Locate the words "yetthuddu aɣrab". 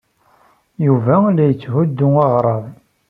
1.49-2.65